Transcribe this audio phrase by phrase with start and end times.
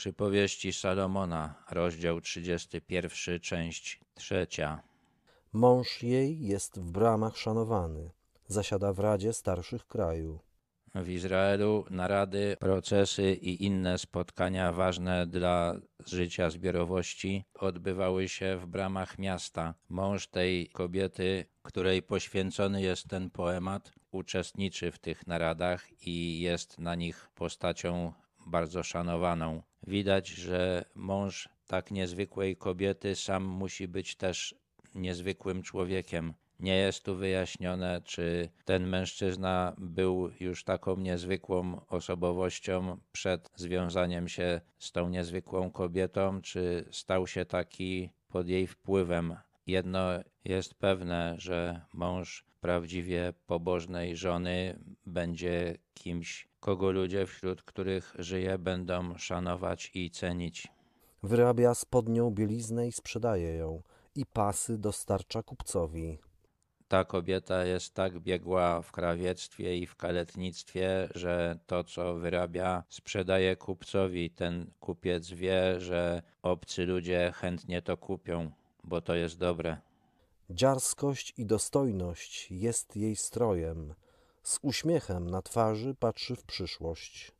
[0.00, 4.82] Przypowieści Salomona, rozdział 31, część trzecia.
[5.52, 8.10] Mąż jej jest w bramach szanowany,
[8.46, 10.38] zasiada w radzie starszych kraju.
[10.94, 15.74] W Izraelu narady, procesy i inne spotkania ważne dla
[16.06, 19.74] życia zbiorowości odbywały się w bramach miasta.
[19.88, 26.94] Mąż tej kobiety, której poświęcony jest ten poemat, uczestniczy w tych naradach i jest na
[26.94, 28.12] nich postacią
[28.46, 29.62] bardzo szanowaną.
[29.86, 34.54] Widać, że mąż tak niezwykłej kobiety sam musi być też
[34.94, 36.34] niezwykłym człowiekiem.
[36.60, 44.60] Nie jest tu wyjaśnione, czy ten mężczyzna był już taką niezwykłą osobowością przed związaniem się
[44.78, 49.36] z tą niezwykłą kobietą, czy stał się taki pod jej wpływem.
[49.70, 50.08] Jedno
[50.44, 59.18] jest pewne, że mąż prawdziwie pobożnej żony będzie kimś, kogo ludzie, wśród których żyje, będą
[59.18, 60.68] szanować i cenić.
[61.22, 63.82] Wyrabia spodnią bieliznę i sprzedaje ją,
[64.14, 66.18] i pasy dostarcza kupcowi.
[66.88, 73.56] Ta kobieta jest tak biegła w krawiectwie i w kaletnictwie, że to, co wyrabia, sprzedaje
[73.56, 74.30] kupcowi.
[74.30, 78.50] Ten kupiec wie, że obcy ludzie chętnie to kupią,
[78.84, 79.76] bo to jest dobre.
[80.50, 83.94] Dziarskość i dostojność jest jej strojem.
[84.42, 87.32] Z uśmiechem na twarzy patrzy w przyszłość.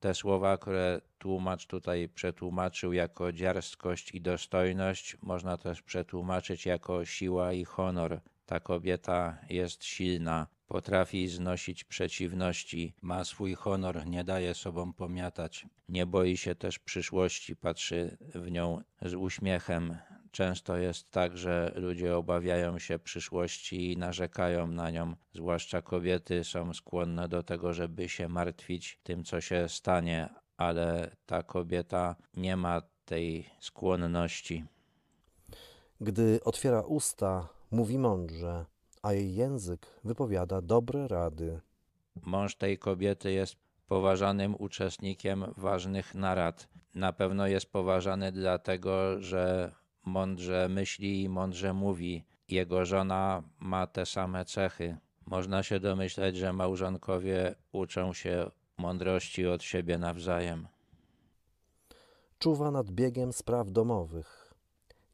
[0.00, 7.52] Te słowa, które tłumacz tutaj przetłumaczył jako dziarskość i dostojność, można też przetłumaczyć jako siła
[7.52, 8.20] i honor.
[8.46, 15.66] Ta kobieta jest silna, potrafi znosić przeciwności, ma swój honor, nie daje sobą pomiatać.
[15.88, 19.96] Nie boi się też przyszłości, patrzy w nią z uśmiechem.
[20.30, 25.14] Często jest tak, że ludzie obawiają się przyszłości i narzekają na nią.
[25.32, 31.42] Zwłaszcza kobiety są skłonne do tego, żeby się martwić tym, co się stanie, ale ta
[31.42, 34.64] kobieta nie ma tej skłonności.
[36.00, 38.66] Gdy otwiera usta, mówi mądrze,
[39.02, 41.60] a jej język wypowiada dobre rady.
[42.22, 43.56] Mąż tej kobiety jest
[43.88, 46.68] poważanym uczestnikiem ważnych narad.
[46.94, 49.72] Na pewno jest poważany dlatego, że
[50.08, 52.24] mądrze myśli i mądrze mówi.
[52.48, 54.96] Jego żona ma te same cechy.
[55.26, 60.68] Można się domyśleć, że małżonkowie uczą się mądrości od siebie nawzajem.
[62.38, 64.54] Czuwa nad biegiem spraw domowych.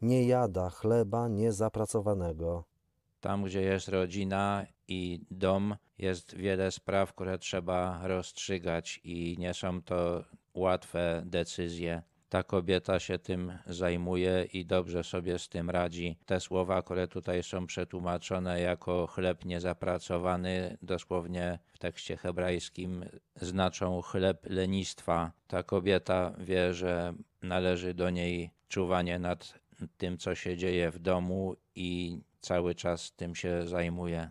[0.03, 2.65] Nie jada chleba niezapracowanego.
[3.21, 9.83] Tam, gdzie jest rodzina i dom, jest wiele spraw, które trzeba rozstrzygać, i nie są
[9.83, 12.03] to łatwe decyzje.
[12.35, 16.19] Ta kobieta się tym zajmuje i dobrze sobie z tym radzi.
[16.27, 23.05] Te słowa, które tutaj są przetłumaczone jako chleb niezapracowany, dosłownie w tekście hebrajskim
[23.37, 25.33] znaczą chleb lenistwa.
[25.47, 29.55] Ta kobieta wie, że należy do niej czuwanie nad
[29.97, 34.31] tym, co się dzieje w domu i cały czas tym się zajmuje.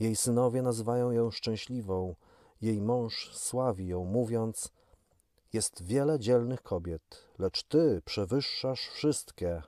[0.00, 2.14] Jej synowie nazywają ją szczęśliwą.
[2.60, 4.79] Jej mąż sławi ją, mówiąc:
[5.52, 9.62] Jest wiele dzielnych kobiet, lecz ty przewyższasz wszystkie.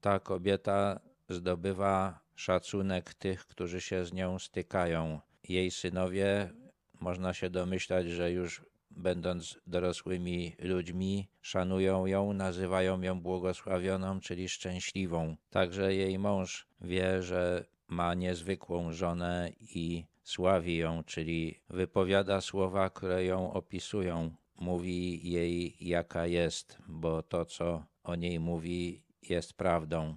[0.00, 5.20] Ta kobieta zdobywa szacunek tych, którzy się z nią stykają.
[5.48, 6.52] Jej synowie,
[7.00, 15.36] można się domyślać, że już będąc dorosłymi ludźmi, szanują ją, nazywają ją błogosławioną, czyli szczęśliwą.
[15.50, 23.24] Także jej mąż wie, że ma niezwykłą żonę i sławi ją, czyli wypowiada słowa, które
[23.24, 24.30] ją opisują.
[24.58, 30.16] Mówi jej, jaka jest, bo to, co o niej mówi, jest prawdą.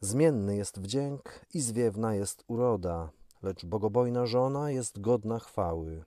[0.00, 3.10] Zmienny jest wdzięk i zwiewna jest uroda,
[3.42, 6.04] lecz bogobojna żona jest godna chwały.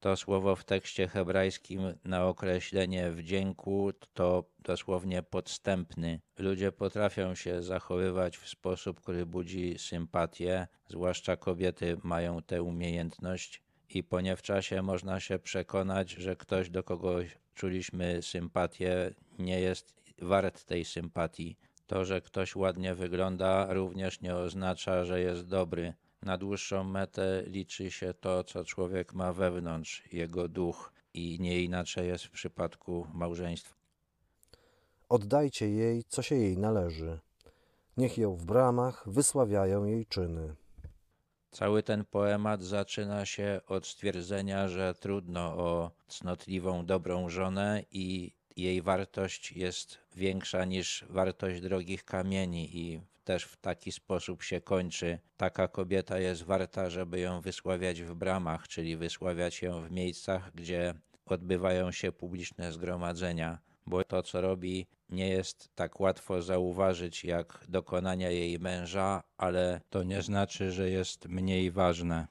[0.00, 6.20] To słowo w tekście hebrajskim na określenie wdzięku to dosłownie podstępny.
[6.38, 14.02] Ludzie potrafią się zachowywać w sposób, który budzi sympatię, zwłaszcza kobiety mają tę umiejętność i
[14.02, 17.16] po nie w czasie można się przekonać, że ktoś, do kogo
[17.54, 21.56] czuliśmy sympatię, nie jest wart tej sympatii.
[21.86, 25.94] To, że ktoś ładnie wygląda, również nie oznacza, że jest dobry.
[26.22, 32.08] Na dłuższą metę liczy się to, co człowiek ma wewnątrz, jego duch, i nie inaczej
[32.08, 33.74] jest w przypadku małżeństwa.
[35.08, 37.18] Oddajcie jej, co się jej należy.
[37.96, 40.54] Niech ją w bramach wysławiają jej czyny.
[41.50, 48.82] Cały ten poemat zaczyna się od stwierdzenia, że trudno o cnotliwą, dobrą żonę i jej
[48.82, 55.18] wartość jest większa niż wartość drogich kamieni i też w taki sposób się kończy.
[55.36, 60.94] Taka kobieta jest warta, żeby ją wysławiać w bramach, czyli wysławiać ją w miejscach, gdzie
[61.26, 68.30] odbywają się publiczne zgromadzenia, bo to, co robi, nie jest tak łatwo zauważyć jak dokonania
[68.30, 72.26] jej męża, ale to nie znaczy, że jest mniej ważne.